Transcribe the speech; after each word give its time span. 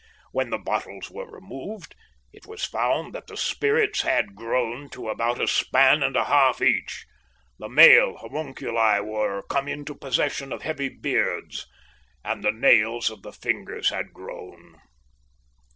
When 0.31 0.49
the 0.49 0.57
bottles 0.57 1.11
were 1.11 1.29
removed, 1.29 1.93
it 2.33 2.47
was 2.47 2.65
found 2.65 3.13
that 3.13 3.27
the 3.27 3.37
spirits 3.37 4.01
had 4.01 4.33
grown 4.33 4.89
to 4.89 5.09
about 5.09 5.39
a 5.39 5.45
span 5.47 6.01
and 6.01 6.15
a 6.15 6.23
half 6.23 6.59
each; 6.59 7.05
the 7.59 7.69
male 7.69 8.17
homunculi 8.17 8.99
were 8.99 9.43
come 9.43 9.67
into 9.67 9.93
possession 9.93 10.51
of 10.51 10.63
heavy 10.63 10.89
beards, 10.89 11.67
and 12.25 12.43
the 12.43 12.51
nails 12.51 13.11
of 13.11 13.21
the 13.21 13.31
fingers 13.31 13.89
had 13.89 14.11
grown. 14.11 14.81